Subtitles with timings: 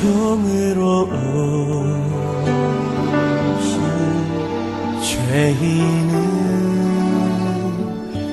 [0.00, 1.08] 종으로
[3.56, 3.72] 오신
[5.02, 6.12] 죄인을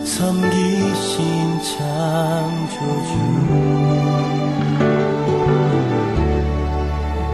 [0.06, 3.12] 섬기신 창조주.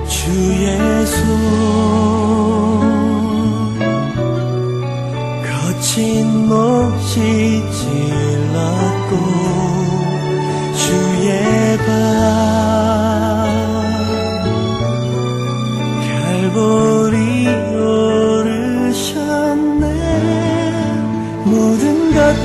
[0.07, 0.19] 주
[0.63, 1.88] 예수.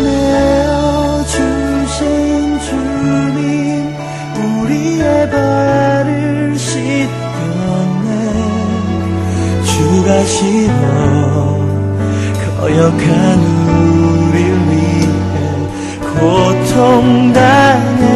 [0.02, 1.30] 내어주신
[2.60, 3.96] 주님
[4.36, 8.08] 우리의 발을 씻겼네.
[9.64, 10.74] 주가 싫어
[12.60, 13.38] 거역한
[14.30, 14.38] 우릴
[14.70, 15.04] 위해
[16.18, 18.13] 고통당해.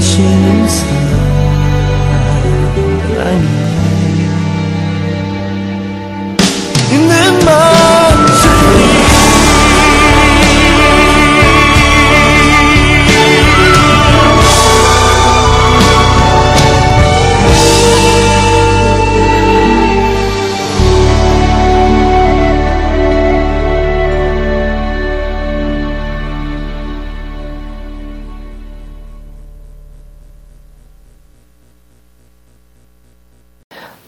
[0.00, 0.24] 心
[0.68, 0.86] 酸，
[3.16, 3.93] 难免。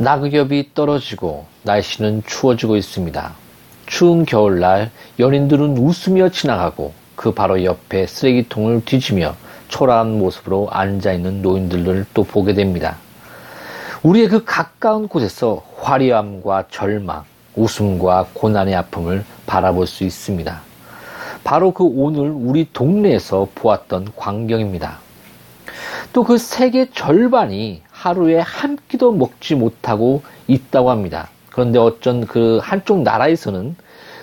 [0.07, 3.33] 낙엽이 떨어지고 날씨는 추워지고 있습니다.
[3.87, 9.35] 추운 겨울날 연인들은 웃으며 지나가고 그 바로 옆에 쓰레기통을 뒤지며
[9.67, 12.99] 초라한 모습으로 앉아있는 노인들을 또 보게 됩니다.
[14.05, 17.25] 우리의 그 가까운 곳에서 화려함과 절망,
[17.57, 20.61] 웃음과 고난의 아픔을 바라볼 수 있습니다.
[21.43, 25.06] 바로 그 오늘 우리 동네에서 보았던 광경입니다.
[26.17, 31.29] 또 그 세계 절반이 하루에 한 끼도 먹지 못하고 있다고 합니다.
[31.51, 33.77] 그런데 어쩐 그 한쪽 나라에서는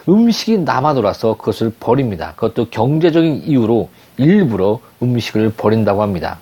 [0.10, 2.34] 음식이 남아 돌아서 그것을 버립니다.
[2.36, 6.40] 그것도 경제적인 이유로 일부러 음식을 버린다고 합니다.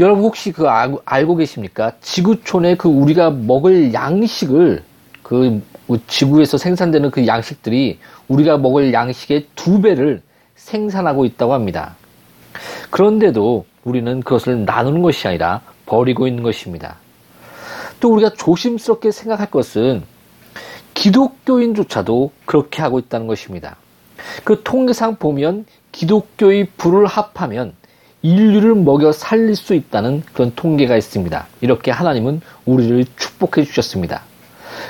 [0.00, 1.92] 여러분 혹시 그 알고 계십니까?
[2.00, 4.82] 지구촌에 그 우리가 먹을 양식을
[5.22, 5.62] 그
[6.08, 10.22] 지구에서 생산되는 그 양식들이 우리가 먹을 양식의 두 배를
[10.56, 11.94] 생산하고 있다고 합니다.
[12.90, 16.96] 그런데도 우리는 그것을 나누는 것이 아니라 버리고 있는 것입니다.
[18.00, 20.02] 또 우리가 조심스럽게 생각할 것은
[20.94, 23.76] 기독교인조차도 그렇게 하고 있다는 것입니다.
[24.44, 27.74] 그 통계상 보면 기독교의 불을 합하면
[28.22, 31.46] 인류를 먹여 살릴 수 있다는 그런 통계가 있습니다.
[31.60, 34.22] 이렇게 하나님은 우리를 축복해 주셨습니다.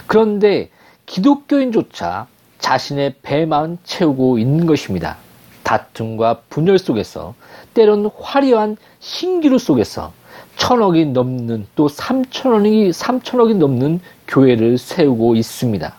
[0.06, 0.70] 그런데
[1.06, 2.26] 기독교인조차
[2.58, 5.17] 자신의 배만 채우고 있는 것입니다.
[5.64, 7.34] 다툼과 분열 속에서
[7.75, 10.12] 때론 화려한 신기루 속에서
[10.56, 15.94] 천억이 넘는 또 삼천억이 삼천억이 넘는 교회를 세우고 있습니다.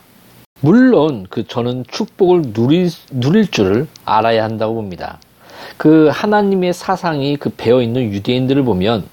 [0.62, 5.20] 물론 그 저는 축복을 누릴, 누릴 줄을 알아야 한다고 봅니다.
[5.78, 9.06] 그 하나님의 사상이 그 배어 있는 유대인들을 보면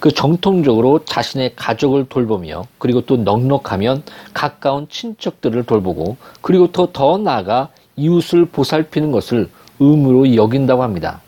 [0.00, 4.02] 그 정통적으로 자신의 가족을 돌보며 그리고 또 넉넉하면
[4.34, 9.48] 가까운 친척들을 돌보고 그리고 더, 더 나아가 이웃을 보살피는 것을
[9.82, 11.20] 의무로 여긴다고 합니다.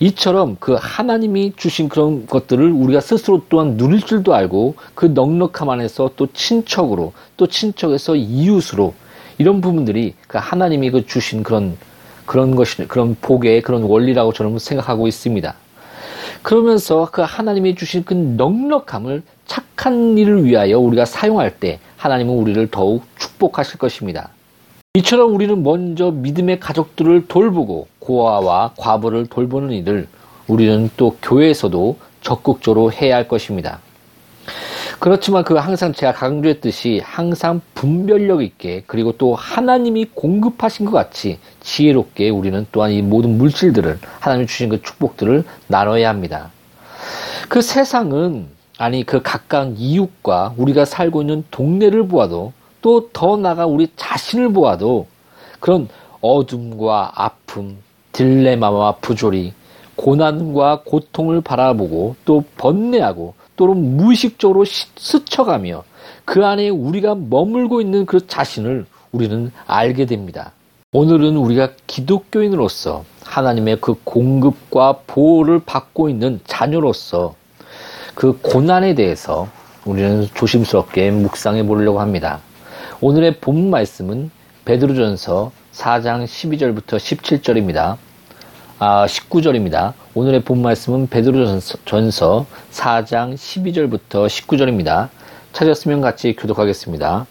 [0.00, 6.10] 이처럼 그 하나님이 주신 그런 것들을 우리가 스스로 또한 누릴 줄도 알고 그 넉넉함 안에서
[6.16, 8.94] 또 친척으로 또 친척에서 이웃으로
[9.38, 11.76] 이런 부분들이 그 하나님이 그 주신 그런
[12.26, 15.54] 그런 것이 그런 복의 그런 원리라고 저는 생각하고 있습니다.
[16.42, 23.04] 그러면서 그 하나님이 주신 그 넉넉함을 착한 일을 위하여 우리가 사용할 때 하나님은 우리를 더욱
[23.18, 24.30] 축복하실 것입니다.
[24.94, 30.06] 이처럼 우리는 먼저 믿음의 가족들을 돌보고 고아와 과부를 돌보는 일을
[30.46, 33.80] 우리는 또 교회에서도 적극적으로 해야 할 것입니다.
[35.00, 42.28] 그렇지만 그 항상 제가 강조했듯이 항상 분별력 있게 그리고 또 하나님이 공급하신 것 같이 지혜롭게
[42.28, 46.50] 우리는 또한 이 모든 물질들을 하나님이 주신 그 축복들을 나눠야 합니다.
[47.48, 48.46] 그 세상은
[48.76, 55.06] 아니 그 가까운 이웃과 우리가 살고 있는 동네를 보아도 또 더 나아가 우리 자신을 보아도
[55.60, 55.88] 그런
[56.20, 57.78] 어둠과 아픔,
[58.12, 59.54] 딜레마와 부조리,
[59.96, 65.84] 고난과 고통을 바라보고 또 번뇌하고 또는 무의식적으로 스쳐가며
[66.24, 70.52] 그 안에 우리가 머물고 있는 그 자신을 우리는 알게 됩니다.
[70.92, 77.34] 오늘은 우리가 기독교인으로서 하나님의 그 공급과 보호를 받고 있는 자녀로서
[78.14, 79.48] 그 고난에 대해서
[79.84, 82.40] 우리는 조심스럽게 묵상해 보려고 합니다.
[83.04, 84.30] 오늘의 본 말씀은
[84.64, 87.96] 베드로전서 4장 12절부터 17절입니다.
[88.78, 89.94] 아, 19절입니다.
[90.14, 95.08] 오늘의 본 말씀은 베드로전서 4장 12절부터 19절입니다.
[95.52, 97.26] 찾았으면 같이 교독하겠습니다.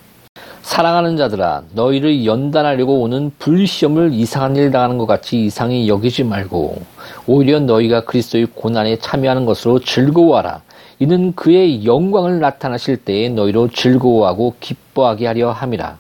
[0.61, 6.81] 사랑하는 자들아 너희를 연단하려고 오는 불시험을 이상한 일 당하는 것 같이 이상히 여기지 말고
[7.27, 10.63] 오히려 너희가 그리스도의 고난에 참여하는 것으로 즐거워하라.
[11.01, 15.97] 이는 그의 영광을 나타나실 때에 너희로 즐거워하고 기뻐하게 하려 함이라.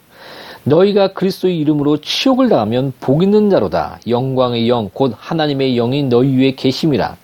[0.63, 3.99] 너희가 그리스도의 이름으로 치욕을 당하면 복 있는 자로다.
[4.07, 7.17] 영광의 영, 곧 하나님의 영이 너희 위에 계심이라.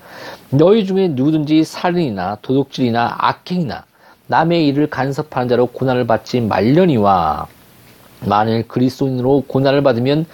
[0.49, 3.85] 너희 중에 누구든지 살인이나 도둑질이나 악행이나
[4.25, 7.45] 남의 일을 간섭하는 자로 고난을 받지 말려니와
[8.25, 10.25] 만일 그리스도인으로 고난을 받으면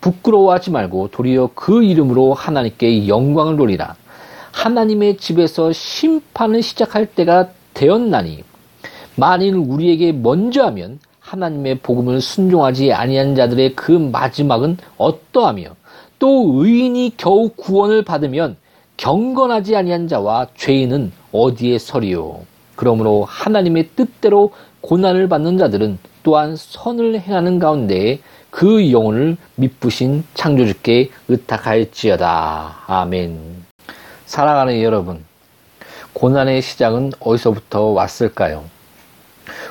[0.00, 3.96] 부끄러워하지 말고 도리어 그 이름으로 하나님께 영광을 돌리라.
[4.52, 8.44] 하나님의 집에서 심판을 시작할 때가 되었나니
[9.16, 15.64] 만일 우리에게 먼저 하면 하나님의 복음을 순종하지 아니한 자들의 그 마지막은 어떠하며
[16.18, 18.56] 또 의인이 겨우 구원을 받으면
[18.96, 22.40] 경건하지 아니한 자와 죄인은 어디에 서리요?
[22.76, 32.84] 그러므로 하나님의 뜻대로 고난을 받는 자들은 또한 선을 행하는 가운데 그 영혼을 미쁘신 창조주께 의탁할지어다.
[32.86, 33.61] 아멘
[34.32, 35.22] 사랑하는 여러분,
[36.14, 38.64] 고난의 시작은 어디서부터 왔을까요?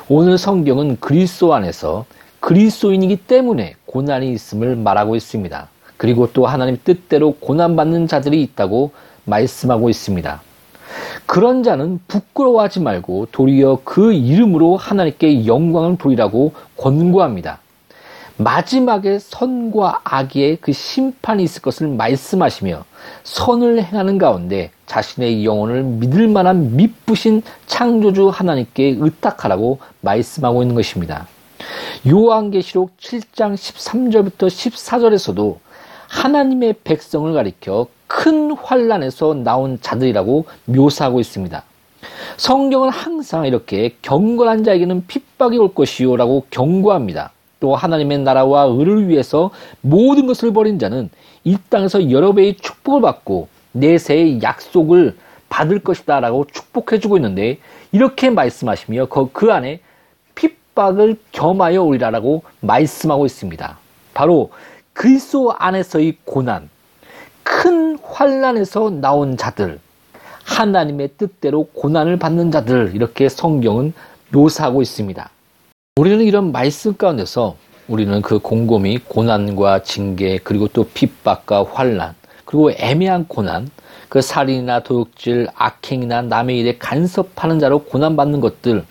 [0.08, 2.06] 오늘 성경은 그리스도 안에서
[2.42, 5.68] 그리스도인이기 때문에 고난이 있음을 말하고 있습니다.
[5.98, 8.92] 그리고 또 하나님 뜻대로 고난받는 자들이 있다고
[9.26, 10.44] 말씀하고 있습니다.
[11.26, 17.61] 그런 자는 부끄러워하지 말고 도리어 그 이름으로 하나님께 영광을 돌리라고 권고합니다.
[18.44, 22.84] 마지막에 선과 악의 그 심판이 있을 것을 말씀하시며
[23.24, 31.28] 선을 행하는 가운데 자신의 영혼을 믿을 만한 미쁘신 창조주 하나님께 의탁하라고 말씀하고 있는 것입니다.
[32.08, 35.58] 요한계시록 7장 13절부터 14절에서도
[36.08, 41.64] 하나님의 백성을 가리켜 큰 환란에서 나온 자들이라고 묘사하고 있습니다.
[42.38, 47.32] 성경은 항상 이렇게 경건한 자에게는 핍박이 올 것이요라고 경고합니다.
[47.62, 51.10] 또 하나님의 나라와 의를 위해서 모든 것을 버린 자는
[51.46, 55.16] 이 땅에서 여러 배의 축복을 받고 내세의 약속을
[55.48, 57.60] 받을 것이다 라고 축복해주고 있는데
[57.94, 59.80] 이렇게 말씀하시며 그 안에
[60.36, 63.78] 핍박을 겸하여 오리라 라고 말씀하고 있습니다.
[64.14, 64.50] 바로
[64.94, 66.70] 그리스도 안에서의 고난,
[67.44, 69.80] 큰 환란에서 나온 자들,
[70.44, 73.94] 하나님의 뜻대로 고난을 받는 자들 이렇게 성경은
[74.32, 75.30] 묘사하고 있습니다.
[76.02, 83.28] 우리는 이런 말씀 가운데서 우리는 그 곰곰이 고난과 징계 그리고 또 핍박과 환란 그리고 애매한
[83.28, 83.70] 고난
[84.10, 88.84] 그 살인이나 도둑질 악행이나 남의 일에 간섭하는 자로 고난받는 것들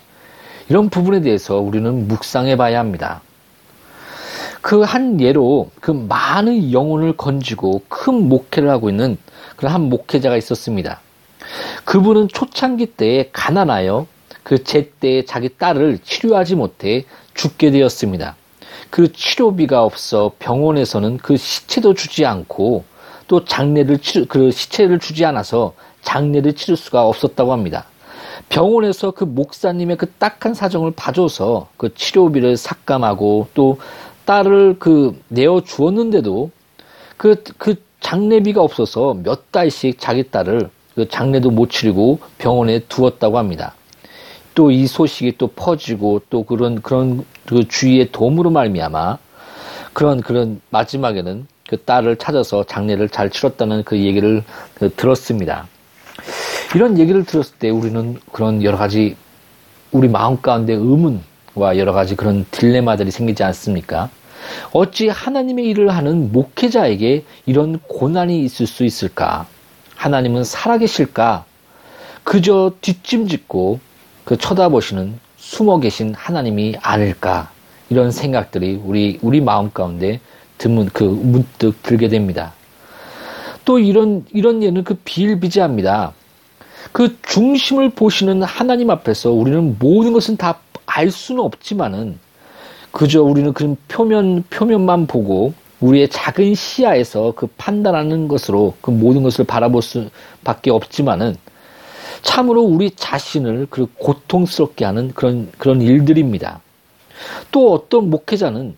[0.69, 3.23] 이런 부분에 대해서 우리는 묵상해 봐야 합니다.
[4.61, 9.19] 그 한 예로 그 많은 영혼을 건지고 큰 목회를 하고 있는
[9.57, 11.01] 그런 한 목회자가 있었습니다.
[11.85, 14.07] 그분은 초창기 때에 가난하여
[14.43, 17.05] 그 제때에 자기 딸을 치료하지 못해
[17.35, 18.37] 죽게 되었습니다.
[18.91, 22.85] 그 치료비가 없어 병원에서는 그 시체도 주지 않고
[23.29, 27.87] 또 장례를 치르, 그 시체를 주지 않아서 장례를 치를 수가 없었다고 합니다.
[28.49, 33.79] 병원에서 그 목사님의 그 딱한 사정을 봐줘서 그 치료비를 삭감하고 또
[34.25, 36.51] 딸을 그 내어 주었는데도
[37.17, 43.75] 그, 그 장례비가 없어서 몇 달씩 자기 딸을 그 장례도 못 치르고 병원에 두었다고 합니다.
[44.61, 49.17] 또 이 소식이 또 퍼지고 또 그런 그런 그 주위의 도움으로 말미암아
[49.95, 55.67] 그런 그런 마지막에는 그 딸을 찾아서 장례를 잘 치렀다는 그 얘기를 그 들었습니다.
[56.75, 59.17] 이런 얘기를 들었을 때 우리는 그런 여러 가지
[59.93, 64.11] 우리 마음 가운데 의문과 여러 가지 그런 딜레마들이 생기지 않습니까?
[64.73, 69.47] 어찌 하나님의 일을 하는 목회자에게 이런 고난이 있을 수 있을까?
[69.97, 71.47] 하나님은 살아계실까?
[72.25, 73.81] 그저 뒷짐짓고
[74.31, 77.51] 그 쳐다보시는 숨어 계신 하나님이 아닐까?
[77.89, 80.21] 이런 생각들이 우리, 우리 마음 가운데
[80.57, 82.53] 드문, 그 문득 들게 됩니다.
[83.65, 86.13] 또 이런, 이런 예는 그 비일비재합니다.
[86.93, 90.61] 그 중심을 보시는 하나님 앞에서 우리는 모든 것은 다
[90.91, 92.19] 알 수는 없지만은
[92.91, 99.45] 그저 우리는 그런 표면, 표면만 보고 우리의 작은 시야에서 그 판단하는 것으로 그 모든 것을
[99.45, 101.37] 바라볼 수밖에 없지만은
[102.23, 106.61] 참으로 우리 자신을 그 고통스럽게 하는 그런, 그런 일들입니다.
[107.51, 108.77] 또 어떤 목회자는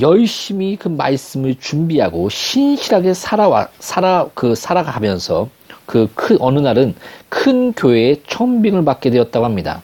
[0.00, 5.48] 열심히 그 말씀을 준비하고 신실하게 살아와, 살아, 그, 살아가면서
[5.86, 6.94] 그, 큰, 어느 날은
[7.28, 9.82] 큰 교회에 천빙을 받게 되었다고 합니다.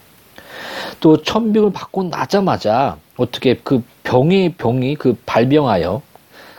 [0.98, 6.02] 또 천빙을 받고 나자마자 어떻게 그 병이, 병이 그 발병하여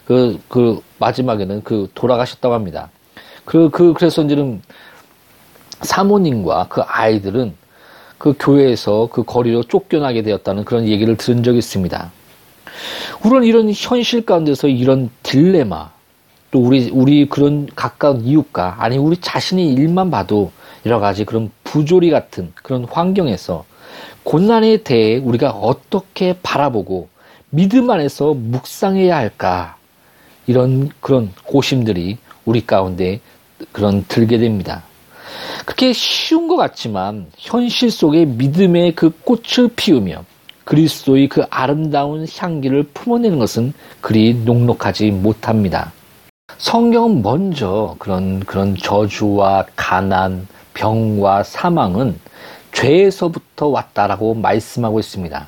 [0.06, 2.90] 그, 그, 마지막에는 그 돌아가셨다고 합니다.
[3.44, 4.62] 그, 그, 그래서 이제는
[5.82, 7.54] 사모님과 그 아이들은
[8.18, 12.12] 그 교회에서 그 거리로 쫓겨나게 되었다는 그런 얘기를 들은 적이 있습니다.
[13.24, 15.90] 우리는 이런 현실 가운데서 이런 딜레마,
[16.52, 20.52] 또 우리, 우리 그런 가까운 이웃과, 아니, 우리 자신의 일만 봐도
[20.86, 23.66] 여러 가지 그런 부조리 같은 그런 환경에서
[24.24, 27.10] 고난에 대해 우리가 어떻게 바라보고
[27.50, 29.78] 믿음 안에서 묵상해야 할까,
[30.48, 33.20] 이런 그런 고심들이 우리 가운데
[33.72, 34.84] 그런 들게 됩니다.
[35.66, 40.24] 그렇게 쉬운 것 같지만 현실 속에 믿음의 그 꽃을 피우며
[40.66, 45.92] 그리스도의 그 아름다운 향기를 품어내는 것은 그리 녹록하지 못합니다.
[46.58, 52.20] 성경은 먼저 그런 그런 저주와 가난, 병과 사망은
[52.74, 55.48] 죄에서부터 왔다라고 말씀하고 있습니다.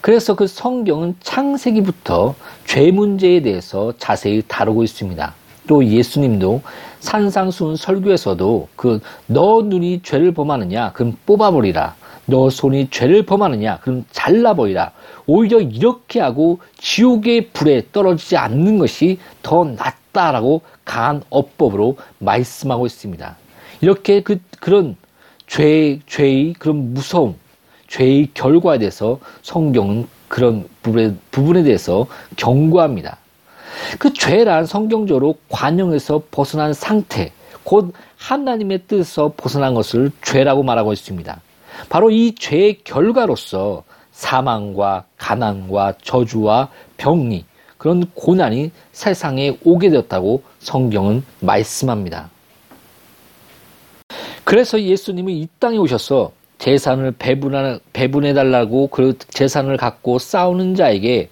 [0.00, 2.34] 그래서 그 성경은 창세기부터
[2.66, 5.34] 죄 문제에 대해서 자세히 다루고 있습니다.
[5.66, 6.62] 또 예수님도
[7.02, 14.92] 산상수훈 설교에서도 그 너 눈이 죄를 범하느냐 그럼 뽑아버리라 너 손이 죄를 범하느냐 그럼 잘라버리라
[15.26, 23.36] 오히려 이렇게 하고 지옥의 불에 떨어지지 않는 것이 더 낫다라고 강한 어법으로 말씀하고 있습니다.
[23.80, 24.96] 이렇게 그 그런
[25.46, 27.36] 죄 죄의 그런 무서움
[27.88, 32.06] 죄의 결과에 대해서 성경은 그런 부분에, 부분에 대해서
[32.36, 33.18] 경고합니다.
[33.98, 37.32] 그 죄란 성경적으로 관용에서 벗어난 상태,
[37.64, 41.40] 곧 하나님의 뜻에서 벗어난 것을 죄라고 말하고 있습니다.
[41.88, 47.44] 바로 이 죄의 결과로서 사망과 가난과 저주와 병리
[47.78, 52.30] 그런 고난이 세상에 오게 되었다고 성경은 말씀합니다.
[54.44, 57.12] 그래서 예수님은 이 땅에 오셔서 재산을
[57.92, 61.28] 배분해 달라고 그 재산을 갖고 싸우는 자에게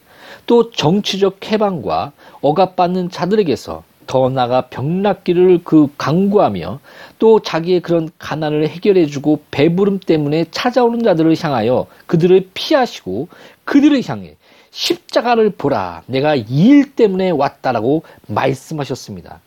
[0.51, 6.81] 또 정치적 해방과 억압받는 자들에게서 더 나아가 병낫기를 그 강구하며
[7.21, 13.29] 또 자기의 그런 가난을 해결해주고 배부름 때문에 찾아오는 자들을 향하여 그들을 피하시고
[13.65, 14.35] 그들을 향해
[14.73, 19.39] 십자가를 보라 내가 이 일 때문에 왔다라고 말씀하셨습니다.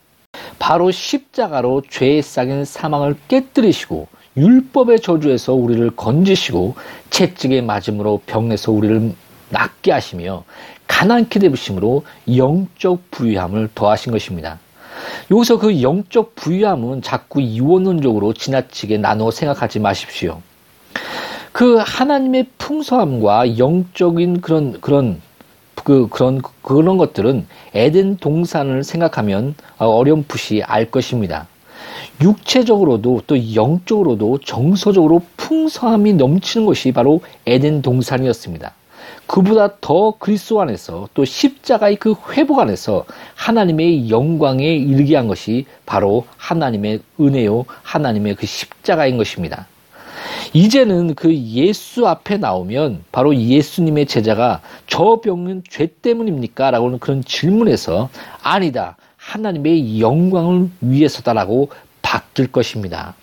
[0.58, 4.08] 바로 십자가로 죄의 싹인 사망을 깨뜨리시고
[4.38, 6.76] 율법의 저주에서 우리를 건지시고
[7.10, 9.12] 채찍에 맞음으로 병에서 우리를
[9.50, 10.44] 낫게 하시며
[10.94, 12.04] 가난케 되부심으로
[12.36, 14.60] 영적 부유함을 더하신 것입니다.
[15.28, 20.40] 여기서 그 영적 부유함은 자꾸 이원론적으로 지나치게 나누어 생각하지 마십시오.
[21.50, 25.20] 그 하나님의 풍성함과 영적인 그런 그런
[25.74, 31.48] 그 그런 그런 것들은 에덴 동산을 생각하면 어렴풋이 알 것입니다.
[32.22, 38.72] 육체적으로도 또 영적으로도 정서적으로 풍성함이 넘치는 것이 바로 에덴 동산이었습니다.
[39.26, 43.04] 그보다 더 그리스도 안에서 또 십자가의 그 회복 안에서
[43.34, 49.66] 하나님의 영광에 이르게 한 것이 바로 하나님의 은혜요 하나님의 그 십자가인 것입니다.
[50.52, 56.70] 이제는 그 예수 앞에 나오면 바로 예수님의 제자가 저 병은 죄 때문입니까?
[56.70, 58.08] 라고는 그런 질문에서
[58.42, 58.96] 아니다.
[59.16, 61.70] 하나님의 영광을 위해서다라고
[62.02, 63.14] 바뀔 것입니다.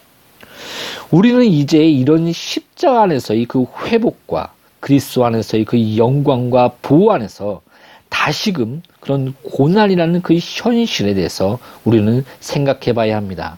[1.11, 7.61] 우리는 이제 이런 십자가 안에서의 그 회복과 그리스도 안에서의 그 영광과 보호 안에서
[8.09, 13.57] 다시금 그런 고난이라는 그 현실에 대해서 우리는 생각해 봐야 합니다.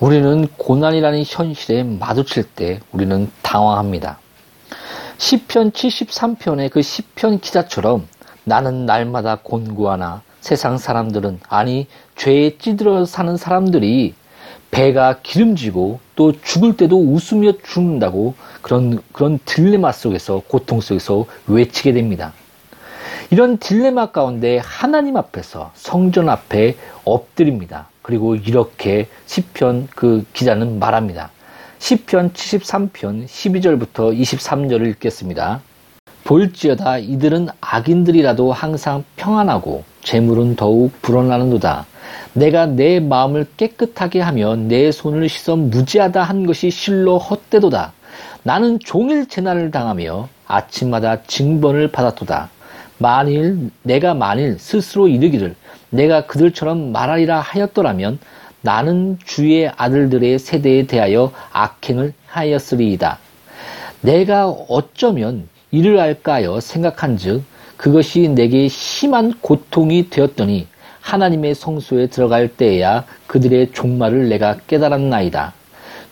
[0.00, 4.18] 우리는 고난이라는 현실에 마주칠 때 우리는 당황합니다.
[5.16, 8.06] 시편 73편의 그 시편 기자처럼
[8.44, 11.86] 나는 날마다 곤고하나 세상 사람들은 아니
[12.16, 14.14] 죄에 찌들어 사는 사람들이
[14.70, 22.32] 배가 기름지고 또 죽을 때도 웃으며 죽는다고 그런 그런 딜레마 속에서 고통 속에서 외치게 됩니다.
[23.30, 27.88] 이런 딜레마 가운데 하나님 앞에서 성전 앞에 엎드립니다.
[28.02, 31.30] 그리고 이렇게 시편 그 기자는 말합니다.
[31.78, 35.60] 시편 73편 12절부터 23절을 읽겠습니다.
[36.24, 41.86] 볼지어다 이들은 악인들이라도 항상 평안하고 재물은 더욱 불어나는도다.
[42.32, 47.92] 내가 내 마음을 깨끗하게 하며 내 손을 씻어 무지하다 한 것이 실로 헛되도다.
[48.42, 52.50] 나는 종일 재난을 당하며 아침마다 징번을 받았도다.
[52.98, 55.54] 만일 내가 만일 스스로 이르기를
[55.90, 58.18] 내가 그들처럼 말하리라 하였더라면
[58.62, 63.18] 나는 주의 아들들의 세대에 대하여 악행을 하였으리이다.
[64.02, 67.42] 내가 어쩌면 이를 할까 하여 생각한즉
[67.76, 70.66] 그것이 내게 심한 고통이 되었더니
[71.00, 75.54] 하나님의 성소에 들어갈 때에야 그들의 종말을 내가 깨달았나이다.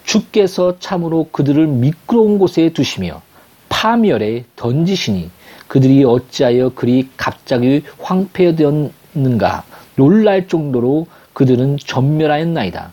[0.04, 3.20] 주께서 참으로 그들을 미끄러운 곳에 두시며
[3.68, 5.30] 파멸에 던지시니
[5.68, 9.64] 그들이 어찌하여 그리 갑자기 황폐되었는가
[9.96, 12.92] 놀랄 정도로 그들은 전멸하였나이다.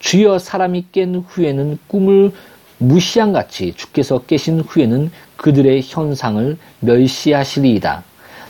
[0.00, 2.32] 주여 사람이 깬 후에는 꿈을
[2.78, 8.02] 무시한 같이 주께서 깨신 후에는 그들의 현상을 멸시하시리이다.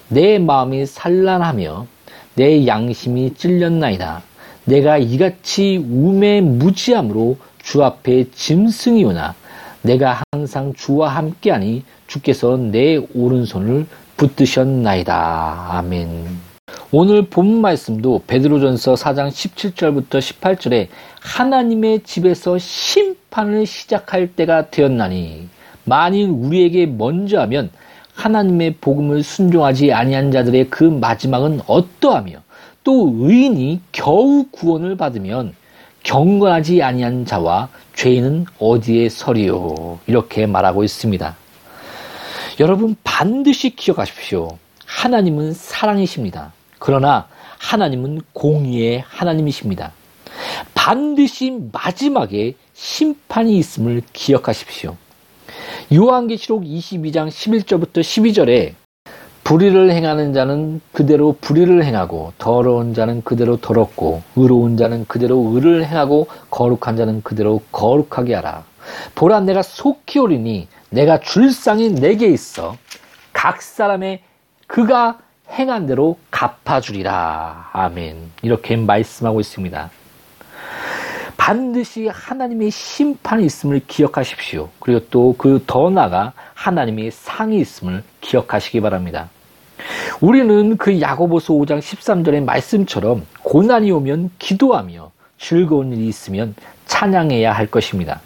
[0.09, 1.87] 내 마음이 산란하며
[2.34, 4.22] 내 양심이 찔렸나이다.
[4.64, 9.34] 내가 이같이 우매 무지함으로 주 앞에 짐승이 오나
[9.82, 15.66] 내가 항상 주와 함께하니 주께서 내 오른손을 붙드셨나이다.
[15.70, 16.54] 아멘.
[16.90, 20.88] 오늘 본 말씀도 베드로전서 4장 17절부터 18절에
[21.20, 25.48] 하나님의 집에서 심판을 시작할 때가 되었나니
[25.84, 27.70] 만일 우리에게 먼저 하면
[28.14, 32.33] 하나님의 복음을 순종하지 아니한 자들의 그 마지막은 어떠하며
[32.85, 35.55] 또 의인이 겨우 구원을 받으면
[36.03, 41.37] 경건하지 아니한 자와 죄인은 어디에 서리요 이렇게 말하고 있습니다.
[42.61, 44.59] 여러분 반드시 기억하십시오.
[44.87, 46.53] 하나님은 사랑이십니다.
[46.79, 47.27] 그러나
[47.59, 49.92] 하나님은 공의의 하나님이십니다.
[50.74, 54.96] 반드시 마지막에 심판이 있음을 기억하십시오.
[55.92, 58.74] 요한계시록 22장 11절부터 12절에
[59.44, 66.28] 불의를 행하는 자는 그대로 불의를 행하고 더러운 자는 그대로 더럽고 의로운 자는 그대로 의를 행하고
[66.50, 68.64] 거룩한 자는 그대로 거룩하게 하라.
[69.14, 72.76] 보라 내가 속히 오리니 내가 줄 상이 내게 있어
[73.32, 74.22] 각 사람의
[74.66, 75.18] 그가
[75.50, 77.70] 행한 대로 갚아주리라.
[77.72, 78.16] 아멘.
[78.42, 79.90] 이렇게 말씀하고 있습니다.
[81.44, 84.70] 반드시 하나님의 심판이 있음을 기억하십시오.
[84.80, 89.28] 그리고 또 그 더 나아가 하나님의 상이 있음을 기억하시기 바랍니다.
[90.22, 96.54] 우리는 그 야고보서 5장 13절의 말씀처럼 고난이 오면 기도하며 즐거운 일이 있으면
[96.87, 98.22] 찬양해야 할 것입니다.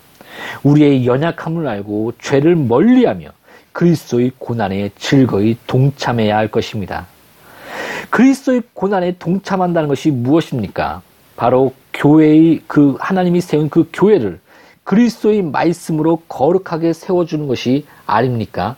[0.63, 3.31] 우리의 연약함을 알고 죄를 멀리하며
[3.73, 7.09] 그리스도의 고난에 즐거이 동참해야 할 것입니다.
[8.11, 11.03] 그리스도의 고난에 동참한다는 것이 무엇입니까?
[11.35, 14.39] 바로 교회의 그 하나님이 세운 그 교회를
[14.85, 18.77] 그리스도의 말씀으로 거룩하게 세워주는 것이 아닙니까?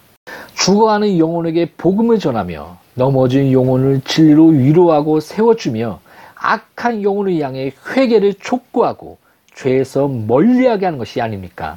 [0.54, 6.00] 죽어가는 영혼에게 복음을 전하며 넘어진 영혼을 진리로 위로하고 세워주며
[6.34, 9.18] 악한 영혼을 향해 회개를 촉구하고
[9.54, 11.76] 죄에서 멀리하게 하는 것이 아닙니까?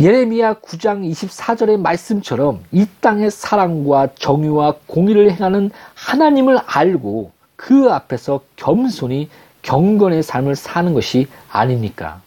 [0.00, 9.28] 예레미야 9장 24절의 말씀처럼 이 땅의 사랑과 정의와 공의를 행하는 하나님을 알고 그 앞에서 겸손히
[9.62, 12.20] 경건의 삶을 사는 것이 아닙니까?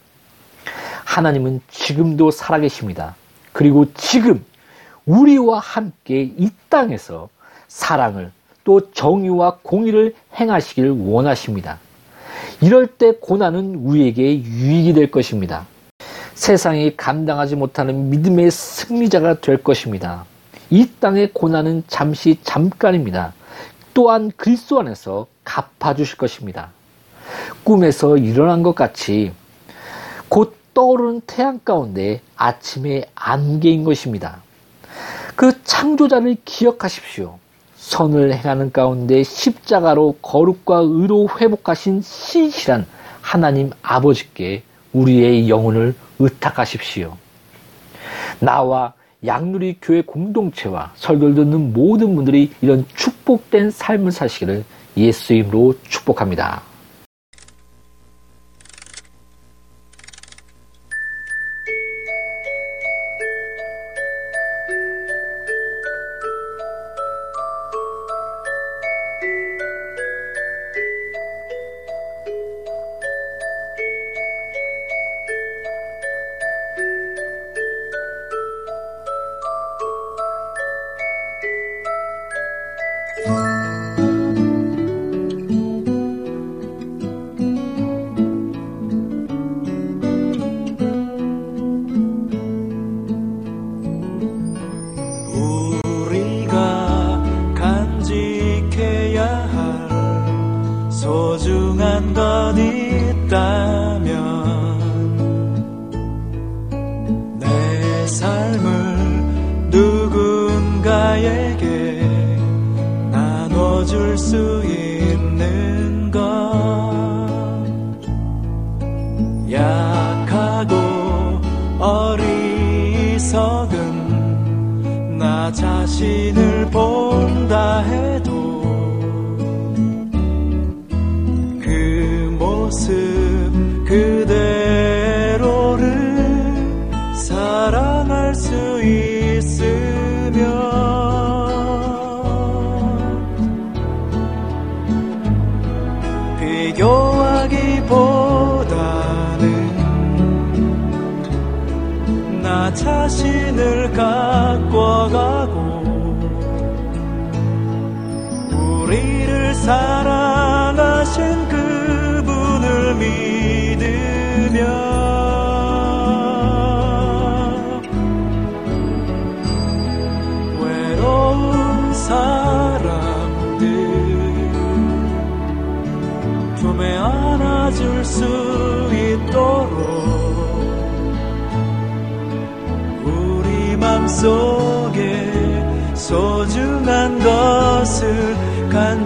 [1.03, 3.15] 하나님은 지금도 살아계십니다.
[3.53, 4.43] 그리고 지금
[5.05, 7.29] 우리와 함께 이 땅에서
[7.67, 8.31] 사랑을
[8.63, 11.79] 또 정의와 공의를 행하시길 원하십니다.
[12.61, 15.67] 이럴 때 고난은 우리에게 유익이 될 것입니다.
[16.33, 20.25] 세상이 감당하지 못하는 믿음의 승리자가 될 것입니다.
[20.69, 23.33] 이 땅의 고난은 잠시 잠깐입니다.
[23.93, 26.71] 또한 그리스도 안에서 갚아주실 것입니다.
[27.65, 29.33] 꿈에서 일어난 것 같이
[30.29, 34.37] 곧 떠오르는 태양 가운데 아침의 안개인 것입니다.
[35.35, 37.39] 그 창조자를 기억하십시오.
[37.75, 42.85] 선을 행하는 가운데 십자가로 거룩과 의로 회복하신 신실한
[43.21, 47.17] 하나님 아버지께 우리의 영혼을 의탁하십시오.
[48.39, 48.93] 나와
[49.25, 54.63] 양누리 교회 공동체와 설교를 듣는 모든 분들이 이런 축복된 삶을 사시기를
[54.97, 56.74] 예수 이름으로 축복합니다.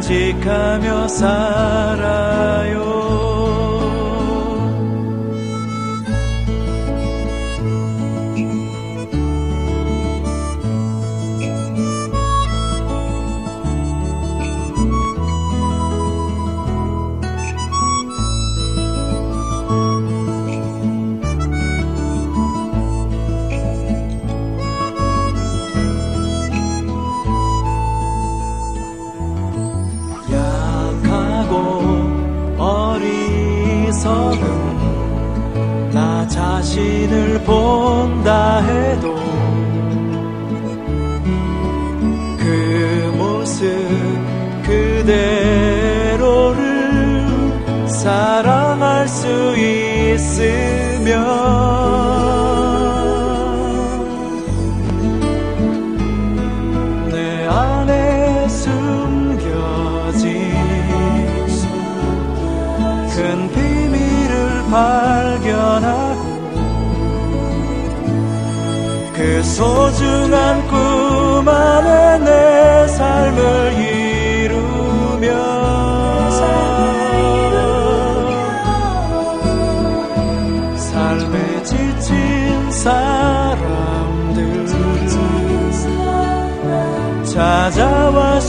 [0.10, 2.29] 간직하며 살아
[34.00, 39.16] 어리석은 나 자신을 본다 해도
[42.38, 43.68] 그 모습
[44.64, 46.18] 그대로를
[47.88, 50.79] 사랑할 수 있으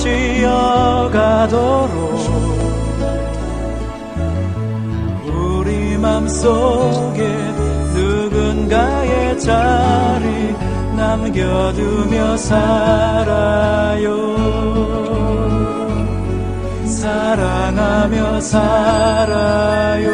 [0.01, 1.61] 쉬어가도록
[5.27, 7.23] 우리 맘속에
[7.95, 10.55] 누군가의 자리
[10.97, 14.11] 남겨두며 살아요.
[16.87, 20.11] 사랑하며 살아요